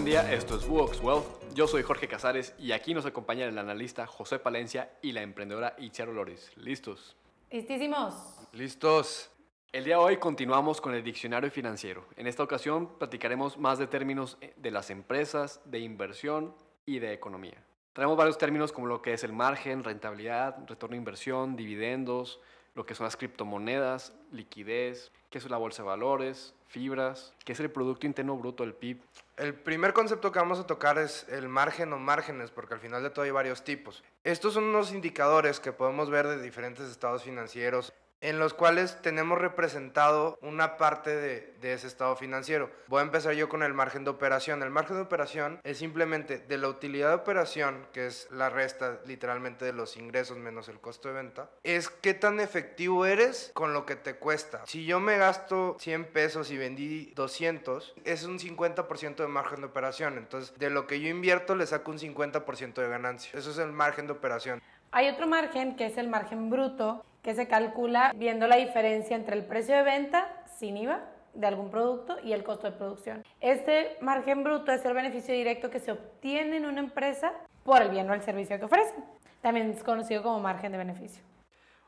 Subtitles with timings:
[0.00, 1.26] buen día, esto es Wox Wealth.
[1.52, 5.76] Yo soy Jorge Casares y aquí nos acompaña el analista José Palencia y la emprendedora
[5.76, 6.50] Itziar Olores.
[6.56, 7.18] ¿Listos?
[7.50, 8.14] Listísimos.
[8.52, 9.30] Listos.
[9.72, 12.06] El día de hoy continuamos con el diccionario financiero.
[12.16, 16.54] En esta ocasión platicaremos más de términos de las empresas, de inversión
[16.86, 17.62] y de economía.
[17.92, 22.40] Traemos varios términos como lo que es el margen, rentabilidad, retorno de inversión, dividendos,
[22.74, 27.60] lo que son las criptomonedas, liquidez, qué es la bolsa de valores, fibras, qué es
[27.60, 29.00] el Producto Interno Bruto, el PIB.
[29.36, 33.02] El primer concepto que vamos a tocar es el margen o márgenes, porque al final
[33.02, 34.04] de todo hay varios tipos.
[34.22, 39.38] Estos son unos indicadores que podemos ver de diferentes estados financieros en los cuales tenemos
[39.38, 42.70] representado una parte de, de, ese estado financiero.
[42.86, 44.62] Voy a empezar yo con el margen de operación.
[44.62, 49.00] El margen de operación es simplemente de la utilidad de operación, que es la resta
[49.06, 53.72] literalmente de los ingresos menos el costo de venta, es qué tan efectivo eres con
[53.72, 54.62] lo que te cuesta.
[54.66, 59.66] Si yo me gasto 100 pesos y vendí 200, es un 50% de margen de
[59.66, 60.18] operación.
[60.18, 63.38] Entonces, de lo que yo invierto le saco un 50% de ganancia.
[63.38, 64.60] Eso es el margen de operación.
[64.92, 69.36] Hay otro margen que es el margen bruto, que se calcula viendo la diferencia entre
[69.36, 71.00] el precio de venta sin IVA
[71.34, 73.24] de algún producto y el costo de producción.
[73.40, 77.32] Este margen bruto es el beneficio directo que se obtiene en una empresa
[77.64, 78.94] por el bien o el servicio que ofrece.
[79.40, 81.22] También es conocido como margen de beneficio.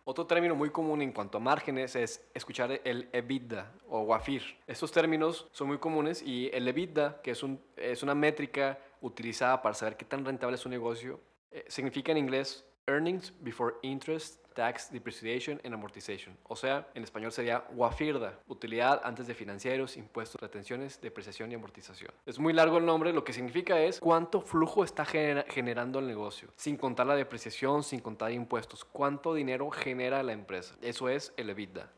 [0.04, 4.42] Otro término muy común en cuanto a márgenes es escuchar el EBITDA o WAFIR.
[4.66, 9.62] Estos términos son muy comunes y el EBITDA, que es, un, es una métrica utilizada
[9.62, 11.20] para saber qué tan rentable es un negocio,
[11.52, 16.36] eh, significa en inglés Earnings Before Interest, Tax, Depreciation and Amortization.
[16.48, 22.10] O sea, en español sería WAFIRDA, utilidad antes de financieros, impuestos, retenciones, depreciación y amortización.
[22.26, 26.06] Es muy largo el nombre, lo que significa es cuánto flujo está genera generando el
[26.06, 30.74] negocio, sin contar la depreciación, sin contar impuestos, cuánto dinero genera la empresa.
[30.82, 31.88] Eso es el EBITDA.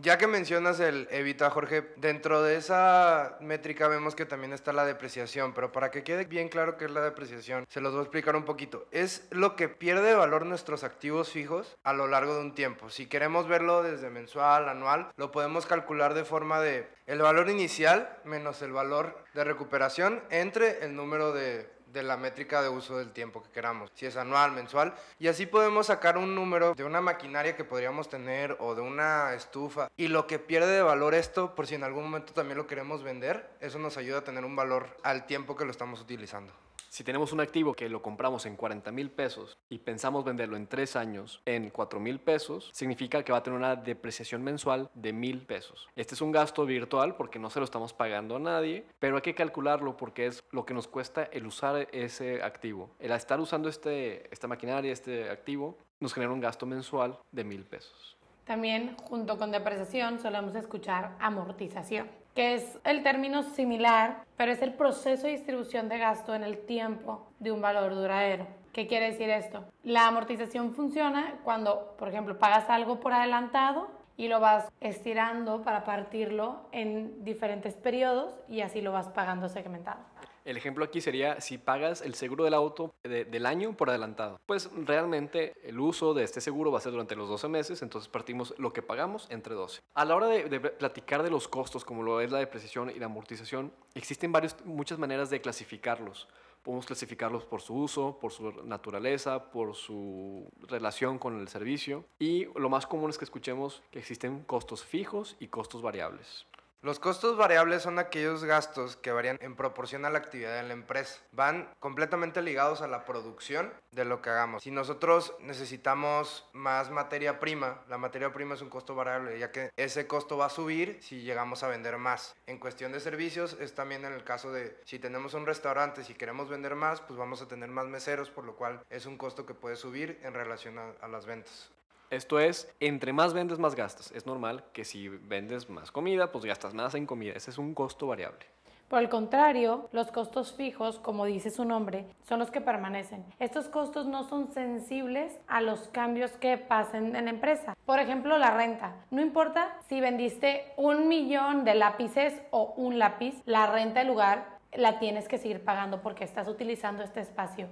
[0.00, 4.86] Ya que mencionas el evita, Jorge, dentro de esa métrica vemos que también está la
[4.86, 8.04] depreciación, pero para que quede bien claro qué es la depreciación, se los voy a
[8.04, 8.86] explicar un poquito.
[8.90, 12.88] Es lo que pierde valor nuestros activos fijos a lo largo de un tiempo.
[12.88, 18.16] Si queremos verlo desde mensual, anual, lo podemos calcular de forma de el valor inicial
[18.24, 23.12] menos el valor de recuperación entre el número de de la métrica de uso del
[23.12, 27.00] tiempo que queramos, si es anual, mensual, y así podemos sacar un número de una
[27.00, 29.90] maquinaria que podríamos tener o de una estufa.
[29.96, 33.02] Y lo que pierde de valor esto, por si en algún momento también lo queremos
[33.02, 36.52] vender, eso nos ayuda a tener un valor al tiempo que lo estamos utilizando.
[36.92, 40.66] Si tenemos un activo que lo compramos en 40 mil pesos y pensamos venderlo en
[40.66, 45.14] 3 años en 4 mil pesos, significa que va a tener una depreciación mensual de
[45.14, 45.88] mil pesos.
[45.96, 49.22] Este es un gasto virtual porque no se lo estamos pagando a nadie, pero hay
[49.22, 52.90] que calcularlo porque es lo que nos cuesta el usar ese activo.
[53.00, 57.64] El estar usando este, esta maquinaria, este activo, nos genera un gasto mensual de mil
[57.64, 58.18] pesos.
[58.44, 64.74] También junto con depreciación solemos escuchar amortización que es el término similar, pero es el
[64.74, 68.46] proceso de distribución de gasto en el tiempo de un valor duradero.
[68.72, 69.64] ¿Qué quiere decir esto?
[69.82, 75.84] La amortización funciona cuando, por ejemplo, pagas algo por adelantado y lo vas estirando para
[75.84, 80.00] partirlo en diferentes periodos y así lo vas pagando segmentado.
[80.44, 84.40] El ejemplo aquí sería si pagas el seguro del auto del año por adelantado.
[84.46, 88.08] Pues realmente el uso de este seguro va a ser durante los 12 meses, entonces
[88.08, 89.82] partimos lo que pagamos entre 12.
[89.94, 92.98] A la hora de, de platicar de los costos, como lo es la depreciación y
[92.98, 96.28] la amortización, existen varios, muchas maneras de clasificarlos.
[96.62, 102.04] Podemos clasificarlos por su uso, por su naturaleza, por su relación con el servicio.
[102.20, 106.46] Y lo más común es que escuchemos que existen costos fijos y costos variables.
[106.84, 110.72] Los costos variables son aquellos gastos que varían en proporción a la actividad de la
[110.72, 111.20] empresa.
[111.30, 114.64] Van completamente ligados a la producción de lo que hagamos.
[114.64, 119.70] Si nosotros necesitamos más materia prima, la materia prima es un costo variable, ya que
[119.76, 122.34] ese costo va a subir si llegamos a vender más.
[122.48, 126.14] En cuestión de servicios es también en el caso de si tenemos un restaurante, si
[126.14, 129.46] queremos vender más, pues vamos a tener más meseros, por lo cual es un costo
[129.46, 131.70] que puede subir en relación a, a las ventas.
[132.12, 134.12] Esto es, entre más vendes, más gastas.
[134.12, 137.32] Es normal que si vendes más comida, pues gastas más en comida.
[137.34, 138.44] Ese es un costo variable.
[138.90, 143.24] Por el contrario, los costos fijos, como dice su nombre, son los que permanecen.
[143.38, 147.74] Estos costos no son sensibles a los cambios que pasen en la empresa.
[147.86, 148.94] Por ejemplo, la renta.
[149.10, 154.58] No importa si vendiste un millón de lápices o un lápiz, la renta del lugar
[154.74, 157.68] la tienes que seguir pagando porque estás utilizando este espacio.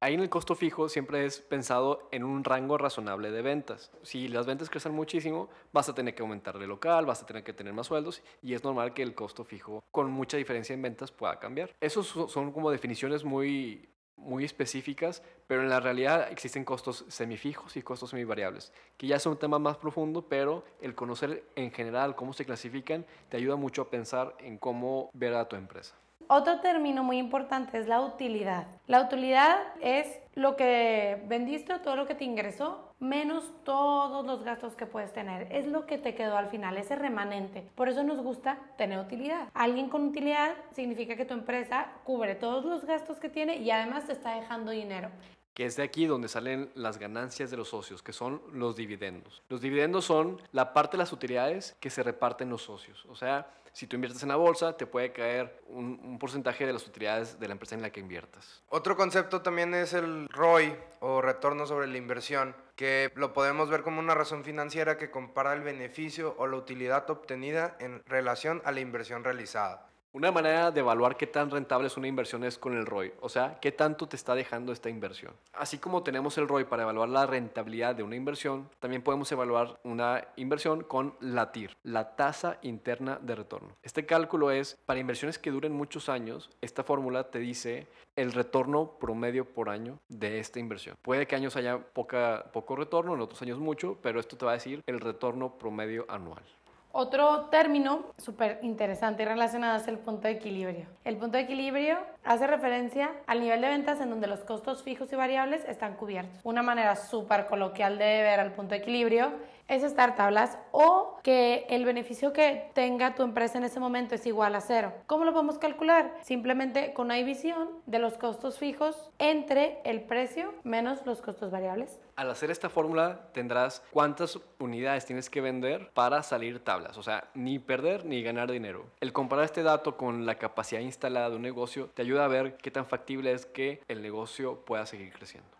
[0.00, 3.90] Ahí en el costo fijo siempre es pensado en un rango razonable de ventas.
[4.02, 7.42] Si las ventas crecen muchísimo, vas a tener que aumentar de local, vas a tener
[7.42, 10.82] que tener más sueldos y es normal que el costo fijo con mucha diferencia en
[10.82, 11.74] ventas pueda cambiar.
[11.80, 17.82] Esos son como definiciones muy muy específicas, pero en la realidad existen costos semifijos y
[17.82, 22.32] costos semivariables, que ya es un tema más profundo, pero el conocer en general cómo
[22.32, 25.94] se clasifican te ayuda mucho a pensar en cómo ver a tu empresa.
[26.30, 28.66] Otro término muy importante es la utilidad.
[28.86, 34.42] La utilidad es lo que vendiste o todo lo que te ingresó menos todos los
[34.42, 35.50] gastos que puedes tener.
[35.50, 37.70] Es lo que te quedó al final, ese remanente.
[37.74, 39.48] Por eso nos gusta tener utilidad.
[39.54, 44.04] Alguien con utilidad significa que tu empresa cubre todos los gastos que tiene y además
[44.04, 45.10] te está dejando dinero
[45.58, 49.42] que es de aquí donde salen las ganancias de los socios, que son los dividendos.
[49.48, 53.04] Los dividendos son la parte de las utilidades que se reparten los socios.
[53.06, 56.86] O sea, si tú inviertes en la bolsa, te puede caer un, porcentaje de las
[56.86, 58.62] utilidades de la empresa en la que inviertas.
[58.68, 63.82] Otro concepto también es el ROI o retorno sobre la inversión, que lo podemos ver
[63.82, 68.70] como una razón financiera que compara el beneficio o la utilidad obtenida en relación a
[68.70, 69.88] la inversión realizada.
[70.18, 73.28] Una manera de evaluar qué tan rentable es una inversión es con el ROI, o
[73.28, 75.32] sea, qué tanto te está dejando esta inversión.
[75.52, 79.78] Así como tenemos el ROI para evaluar la rentabilidad de una inversión, también podemos evaluar
[79.84, 83.76] una inversión con la TIR, la tasa interna de retorno.
[83.84, 87.86] Este cálculo es para inversiones que duren muchos años, esta fórmula te dice
[88.16, 90.96] el retorno promedio por año de esta inversión.
[91.00, 94.50] Puede que años haya poca, poco retorno, en otros años mucho, pero esto te va
[94.50, 96.42] a decir el retorno promedio anual.
[96.90, 100.86] Otro término súper interesante y relacionado es el punto de equilibrio.
[101.04, 105.12] El punto de equilibrio hace referencia al nivel de ventas en donde los costos fijos
[105.12, 106.40] y variables están cubiertos.
[106.44, 109.32] Una manera súper coloquial de ver al punto de equilibrio
[109.68, 114.26] es estar tablas o que el beneficio que tenga tu empresa en ese momento es
[114.26, 114.92] igual a cero.
[115.06, 116.14] ¿Cómo lo podemos calcular?
[116.22, 122.00] Simplemente con una división de los costos fijos entre el precio menos los costos variables.
[122.16, 127.28] Al hacer esta fórmula tendrás cuántas unidades tienes que vender para salir tablas, o sea,
[127.34, 128.86] ni perder ni ganar dinero.
[129.00, 132.56] El comparar este dato con la capacidad instalada de un negocio te ayuda a ver
[132.56, 135.57] qué tan factible es que el negocio pueda seguir creciendo.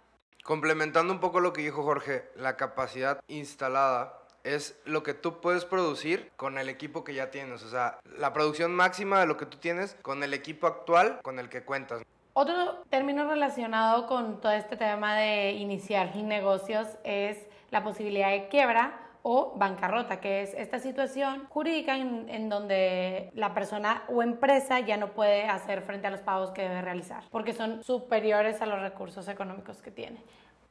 [0.48, 4.14] Complementando un poco lo que dijo Jorge, la capacidad instalada
[4.44, 7.62] es lo que tú puedes producir con el equipo que ya tienes.
[7.64, 11.38] O sea, la producción máxima de lo que tú tienes con el equipo actual con
[11.38, 12.00] el que cuentas.
[12.32, 17.36] Otro término relacionado con todo este tema de iniciar negocios es
[17.68, 23.52] la posibilidad de quiebra o bancarrota, que es esta situación jurídica en, en, donde la
[23.52, 27.52] persona o empresa ya no puede hacer frente a los pagos que debe realizar, porque
[27.52, 30.24] son superiores a los recursos económicos que tiene.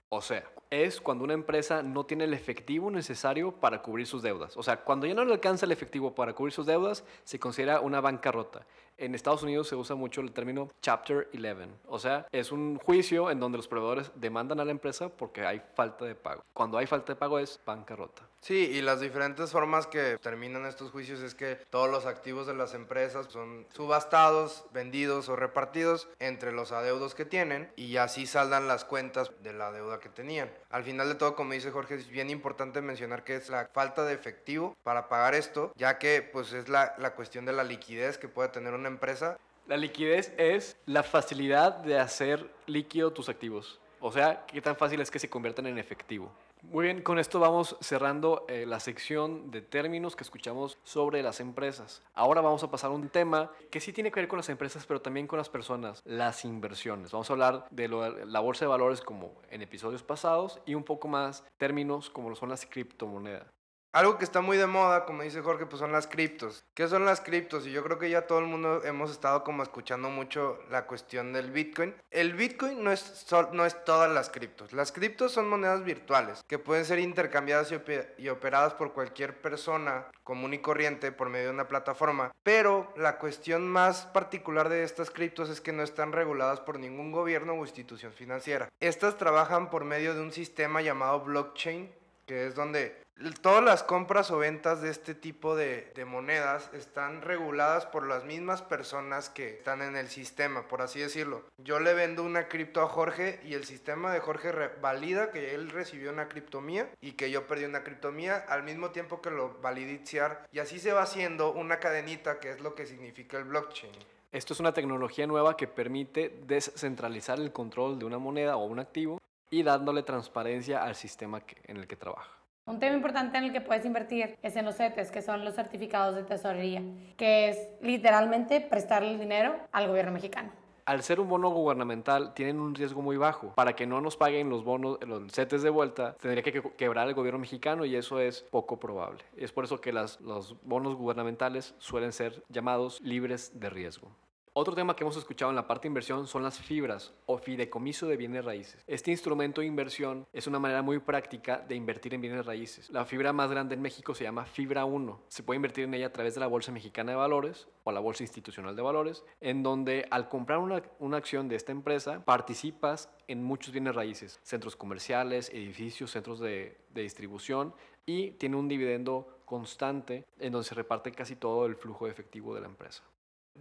[0.09, 4.55] O sea, es cuando una empresa no tiene el efectivo necesario para cubrir sus deudas.
[4.57, 7.79] O sea, cuando ya no le alcanza el efectivo para cubrir sus deudas, se considera
[7.81, 8.65] una bancarrota.
[8.97, 11.67] En Estados Unidos se usa mucho el término Chapter 11.
[11.85, 15.61] O sea, es un juicio en donde los proveedores demandan a la empresa porque hay
[15.75, 16.43] falta de pago.
[16.53, 18.23] Cuando hay falta de pago es bancarrota.
[18.41, 22.55] Sí, y las diferentes formas que terminan estos juicios es que todos los activos de
[22.55, 28.67] las empresas son subastados, vendidos o repartidos entre los adeudos que tienen y así saldan
[28.67, 30.49] las cuentas de la deuda que tenían.
[30.69, 34.05] Al final de todo, como dice Jorge, es bien importante mencionar que es la falta
[34.05, 38.17] de efectivo para pagar esto, ya que pues es la, la cuestión de la liquidez
[38.17, 39.37] que puede tener una empresa.
[39.67, 43.79] La liquidez es la facilidad de hacer líquido tus activos.
[43.99, 46.31] O sea, qué tan fácil es que se conviertan en efectivo.
[46.63, 51.39] Muy bien, con esto vamos cerrando eh, la sección de términos que escuchamos sobre las
[51.39, 52.01] empresas.
[52.13, 54.85] Ahora vamos a pasar a un tema que sí tiene que ver con las empresas,
[54.85, 57.11] pero también con las personas, las inversiones.
[57.11, 61.07] Vamos a hablar de la bolsa de valores como en episodios pasados y un poco
[61.07, 63.56] más términos como lo son las criptomonedas.
[63.97, 66.63] Algo que está muy de moda, como dice Jorge, pues son las criptos.
[66.75, 67.65] ¿Qué son las criptos?
[67.65, 71.33] Y yo creo que ya todo el mundo hemos estado como escuchando mucho la cuestión
[71.33, 71.95] del Bitcoin.
[72.11, 74.71] El Bitcoin no es, no es todas las criptos.
[74.71, 77.73] Las criptos son monedas virtuales que pueden ser intercambiadas
[78.19, 82.31] y, operadas por cualquier persona común y corriente por medio de una plataforma.
[82.43, 87.11] Pero la cuestión más particular de estas criptos es que no están reguladas por ningún
[87.11, 88.69] gobierno o institución financiera.
[88.79, 91.91] Estas trabajan por medio de un sistema llamado blockchain,
[92.27, 93.06] que es donde
[93.41, 98.61] Todas las compras o ventas de este tipo de, monedas están reguladas por las mismas
[98.61, 101.41] personas que están en el sistema, por así decirlo.
[101.57, 105.71] Yo le vendo una cripto a Jorge y el sistema de Jorge valida que él
[105.71, 109.31] recibió una cripto mía y que yo perdí una cripto mía al mismo tiempo que
[109.31, 110.47] lo validiciar.
[110.51, 113.93] Y así se va haciendo una cadenita que es lo que significa el blockchain.
[114.31, 118.77] Esto es una tecnología nueva que permite descentralizar el control de una moneda o un
[118.77, 119.19] activo
[119.49, 122.36] y dándole transparencia al sistema en el que trabaja.
[122.67, 125.55] Un tema importante en el que puedes invertir es en los CETES, que son los
[125.55, 126.81] certificados de tesorería,
[127.15, 130.51] que es literalmente prestarle el dinero al gobierno mexicano.
[130.83, 133.53] Al ser un bono gubernamental, tienen un riesgo muy bajo.
[133.55, 137.13] Para que no nos paguen los bonos, los CETES de vuelta, tendría que quebrar el
[137.13, 139.23] gobierno mexicano y eso es poco probable.
[139.37, 140.19] Es por eso que los
[140.63, 144.11] bonos gubernamentales suelen ser llamados libres de riesgo.
[144.59, 148.17] Otro tema que hemos escuchado en la parte inversión son las fibras o fideicomiso de
[148.17, 148.83] bienes raíces.
[148.87, 152.89] Este instrumento de inversión es una manera muy práctica de invertir en bienes raíces.
[152.89, 155.21] La fibra más grande en México se llama Fibra 1.
[155.27, 157.99] Se puede invertir en ella a través de la Bolsa Mexicana de Valores o la
[157.99, 163.11] Bolsa Institucional de Valores, en donde al comprar una, una acción de esta empresa participas
[163.27, 167.75] en muchos bienes raíces, centros comerciales, edificios, centros de, de distribución
[168.07, 172.55] y tiene un dividendo constante en donde se reparte casi todo el flujo de efectivo
[172.55, 173.03] de la empresa.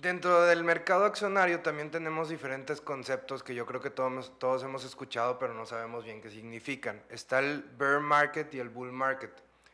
[0.01, 4.85] Dentro del mercado accionario también tenemos diferentes conceptos que yo creo que todos, todos hemos
[4.85, 7.03] escuchado, pero no sabemos bien qué significan.
[7.09, 9.33] Está el bear market y el bull market.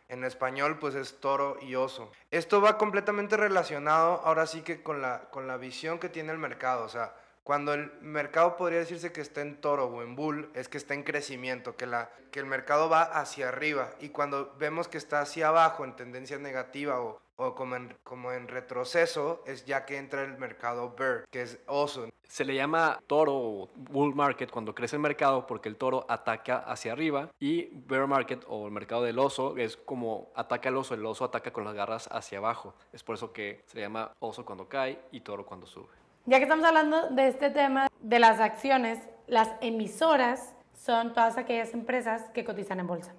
[0.09, 2.13] En español, pues es toro y oso.
[2.31, 6.39] Esto va completamente relacionado ahora sí que con la, con la visión que tiene el
[6.39, 6.85] mercado.
[6.85, 10.69] O sea, cuando el mercado podría decirse que está en toro o en bull, es
[10.69, 13.91] que está en crecimiento, que, la, que el mercado va hacia arriba.
[13.99, 18.33] Y cuando vemos que está hacia abajo en tendencia negativa o, o como en, como
[18.33, 22.09] en retroceso, es ya que entra el mercado bear, que es oso.
[22.29, 26.59] Se le llama toro o bull market cuando crece el mercado porque el toro ataca
[26.59, 30.95] hacia arriba y bear market o el mercado del oso es como ataca el oso,
[30.95, 32.75] el oso ataca con las garras hacia abajo.
[32.93, 35.89] Es por eso que se le llama oso cuando cae y toro cuando sube.
[36.25, 41.75] Ya que estamos hablando de este tema de las acciones, las emisoras son todas aquellas
[41.75, 43.13] empresas que cotizan en bolsa.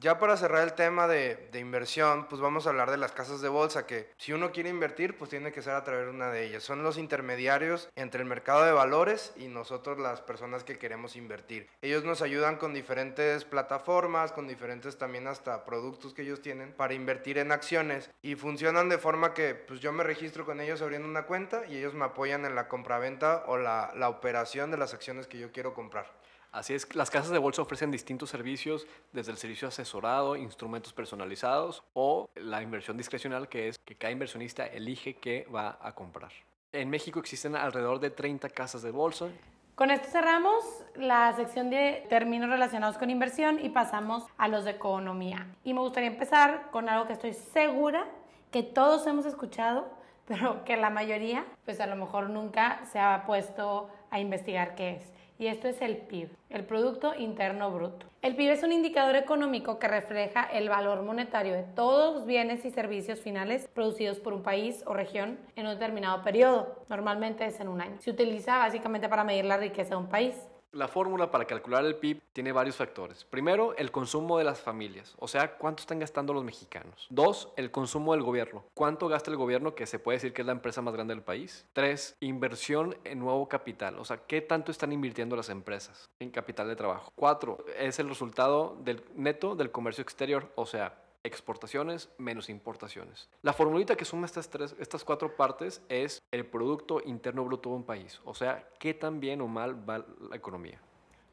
[0.00, 3.40] Ya para cerrar el tema de, de, inversión, pues vamos a hablar de las casas
[3.40, 6.30] de bolsa, que si uno quiere invertir, pues tiene que ser a través de una
[6.30, 6.62] de ellas.
[6.62, 11.68] Son los intermediarios entre el mercado de valores y nosotros las personas que queremos invertir.
[11.82, 16.94] Ellos nos ayudan con diferentes plataformas, con diferentes también hasta productos que ellos tienen para
[16.94, 21.08] invertir en acciones y funcionan de forma que pues yo me registro con ellos abriendo
[21.08, 24.94] una cuenta y ellos me apoyan en la compraventa o la, la operación de las
[24.94, 26.06] acciones que yo quiero comprar.
[26.50, 31.82] Así es, las casas de bolsa ofrecen distintos servicios, desde el servicio asesorado, instrumentos personalizados
[31.92, 36.32] o la inversión discrecional, que es que cada inversionista elige qué va a comprar.
[36.72, 39.28] En México existen alrededor de 30 casas de bolsa.
[39.74, 40.64] Con esto cerramos
[40.96, 45.46] la sección de términos relacionados con inversión y pasamos a los de economía.
[45.64, 48.06] Y me gustaría empezar con algo que estoy segura
[48.50, 49.88] que todos hemos escuchado,
[50.26, 54.96] pero que la mayoría, pues a lo mejor nunca se ha puesto a investigar qué
[54.96, 58.06] es y esto es el PIB, el Producto Interno Bruto.
[58.22, 62.64] El PIB es un indicador económico que refleja el valor monetario de todos los bienes
[62.64, 67.60] y servicios finales producidos por un país o región en un determinado periodo, normalmente es
[67.60, 67.96] en un año.
[68.00, 70.34] Se utiliza básicamente para medir la riqueza de un país.
[70.72, 73.24] La fórmula para calcular el PIB tiene varios factores.
[73.24, 77.06] Primero, el consumo de las familias, o sea, cuánto están gastando los mexicanos.
[77.08, 78.64] Dos, el consumo del gobierno.
[78.74, 81.22] ¿Cuánto gasta el gobierno, que se puede decir que es la empresa más grande del
[81.24, 81.64] país?
[81.72, 86.68] Tres, inversión en nuevo capital, o sea, qué tanto están invirtiendo las empresas en capital
[86.68, 87.10] de trabajo.
[87.14, 93.28] Cuatro, es el resultado del neto del comercio exterior, o sea, exportaciones menos importaciones.
[93.42, 97.76] La formulita que suma estas, tres, estas cuatro partes es el Producto Interno Bruto de
[97.76, 100.80] un país, o sea, qué tan bien o mal va la economía.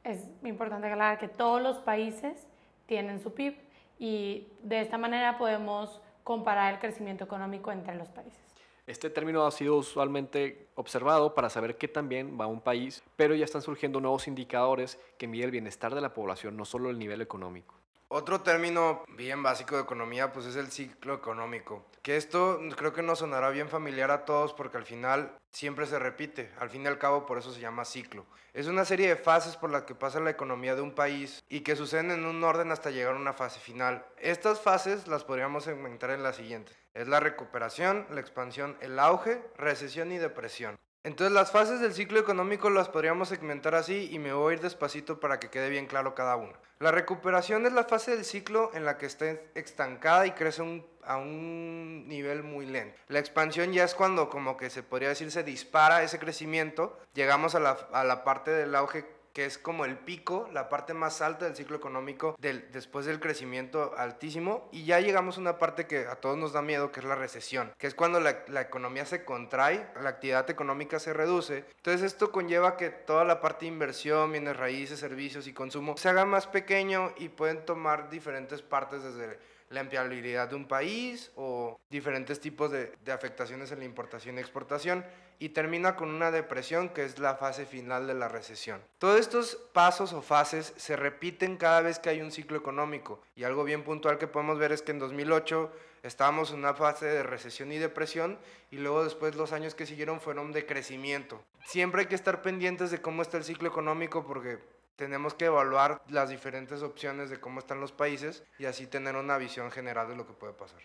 [0.04, 2.46] Es importante aclarar que todos los países
[2.86, 3.56] tienen su PIB
[3.98, 8.40] y de esta manera podemos comparar el crecimiento económico entre los países.
[8.88, 13.34] Este término ha sido usualmente observado para saber qué tan bien va un país, pero
[13.34, 17.00] ya están surgiendo nuevos indicadores que miden el bienestar de la población, no solo el
[17.00, 17.74] nivel económico.
[18.08, 23.02] Otro término bien básico de economía pues es el ciclo económico, que esto creo que
[23.02, 26.88] nos sonará bien familiar a todos porque al final siempre se repite, al fin y
[26.88, 28.26] al cabo por eso se llama ciclo.
[28.54, 31.62] Es una serie de fases por las que pasa la economía de un país y
[31.62, 34.06] que suceden en un orden hasta llegar a una fase final.
[34.18, 36.74] Estas fases las podríamos segmentar en la siguiente.
[36.94, 40.78] Es la recuperación, la expansión, el auge, recesión y depresión.
[41.06, 44.62] Entonces las fases del ciclo económico las podríamos segmentar así y me voy a ir
[44.62, 46.54] despacito para que quede bien claro cada una.
[46.80, 50.64] La recuperación es la fase del ciclo en la que está estancada y crece
[51.04, 53.00] a un nivel muy lento.
[53.08, 57.54] La expansión ya es cuando como que se podría decir se dispara ese crecimiento, llegamos
[57.54, 61.58] a la parte del auge que es como el pico, la parte más alta del
[61.58, 64.70] ciclo económico del, después del crecimiento altísimo.
[64.72, 67.16] Y ya llegamos a una parte que a todos nos da miedo, que es la
[67.16, 71.66] recesión, que es cuando la, la economía se contrae, la actividad económica se reduce.
[71.76, 76.08] Entonces esto conlleva que toda la parte de inversión, bienes raíces, servicios y consumo se
[76.08, 79.38] haga más pequeño y pueden tomar diferentes partes desde
[79.70, 85.06] la empleabilidad de un país o diferentes tipos de, afectaciones en la importación y exportación
[85.40, 88.82] y termina con una depresión que es la fase final de la recesión.
[89.00, 93.44] Todos estos pasos o fases se repiten cada vez que hay un ciclo económico y
[93.44, 95.72] algo bien puntual que podemos ver es que en 2008
[96.04, 98.38] estábamos en una fase de recesión y depresión
[98.72, 101.44] y luego después los años que siguieron fueron de crecimiento.
[101.66, 104.60] Siempre hay que estar pendientes de cómo está el ciclo económico porque
[104.96, 109.38] tenemos que evaluar las diferentes opciones de cómo están los países y así tener una
[109.38, 110.80] visión general de lo que puede pasar.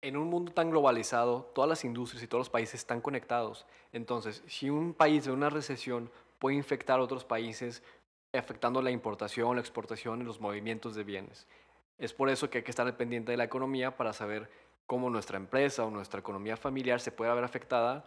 [0.00, 3.66] En un mundo tan globalizado, todas las industrias y todos los países están conectados.
[3.92, 7.82] Entonces, si un país de una recesión puede infectar a otros países
[8.32, 11.46] afectando la importación, la exportación y los movimientos de bienes.
[11.98, 14.50] Es por eso que hay que estar pendiente de la economía para saber
[14.86, 18.04] cómo nuestra empresa o nuestra economía familiar se puede ver afectada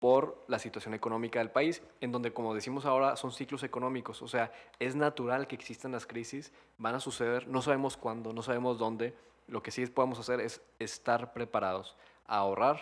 [0.00, 4.22] por la situación económica del país, en donde, como decimos ahora, son ciclos económicos.
[4.22, 8.42] O sea, es natural que existan las crisis, van a suceder, no sabemos cuándo, no
[8.42, 9.14] sabemos dónde.
[9.48, 12.78] Lo que sí podemos hacer es estar preparados, ahorrar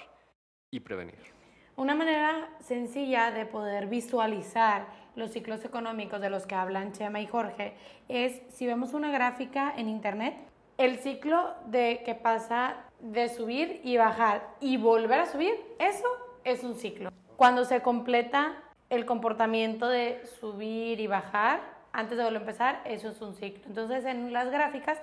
[0.70, 1.36] y prevenir.
[1.76, 7.26] Una manera sencilla de poder visualizar los ciclos económicos de los que hablan Chema y
[7.26, 7.74] Jorge
[8.08, 10.36] es si vemos una gráfica en internet,
[10.78, 16.06] el ciclo de que pasa de subir y bajar y volver a subir, eso
[16.46, 17.10] es un ciclo.
[17.36, 23.08] Cuando se completa el comportamiento de subir y bajar, antes de volver a empezar, eso
[23.08, 23.64] es un ciclo.
[23.66, 24.98] Entonces, en las gráficas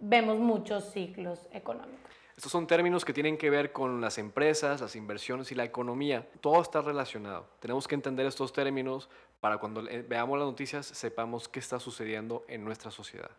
[0.00, 2.10] vemos muchos ciclos económicos.
[2.36, 6.28] Estos son términos que tienen que ver con las empresas, las inversiones y la economía.
[6.40, 7.46] Todo está relacionado.
[7.60, 9.08] Tenemos que entender estos términos
[9.40, 13.30] para cuando veamos las noticias sepamos qué está sucediendo en nuestra sociedad.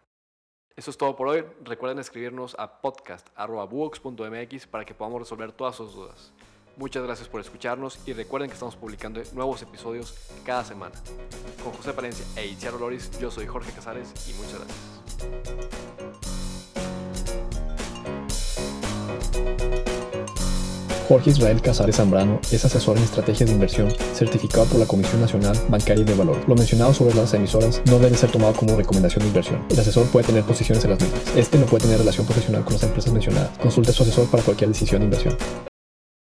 [0.75, 1.43] Eso es todo por hoy.
[1.63, 6.31] Recuerden escribirnos a podcast.buox.mx para que podamos resolver todas sus dudas.
[6.79, 10.13] Muchas gracias por escucharnos y recuerden que estamos publicando nuevos episodios
[10.45, 10.95] cada semana.
[11.61, 14.79] Con José Palencia e Itziaro Loris, yo soy Jorge Casares y muchas gracias.
[21.09, 25.57] Jorge Israel Casares Zambrano es asesor en estrategias de inversión, certificado por la Comisión Nacional
[25.67, 26.37] Bancaria y de Valor.
[26.47, 29.65] Lo mencionado sobre las emisoras no debe ser tomado como recomendación de inversión.
[29.69, 31.35] El asesor puede tener posiciones en las mismas.
[31.35, 33.57] Este no puede tener relación profesional con las empresas mencionadas.
[33.57, 35.68] Consulte a su asesor para cualquier decisión de inversión.